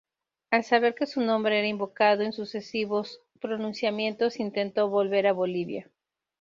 Al 0.49 0.63
saber 0.63 0.95
que 0.95 1.05
su 1.05 1.21
nombre 1.21 1.59
era 1.59 1.67
invocado 1.67 2.23
en 2.23 2.33
sucesivos 2.33 3.21
pronunciamientos, 3.39 4.39
intentó 4.39 4.89
volver 4.89 5.27
a 5.27 5.33
Bolivia. 5.33 5.91